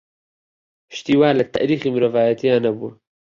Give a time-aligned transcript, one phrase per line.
[0.95, 2.91] شتی وا لە تاریخی مرۆڤایەتی نەبووە.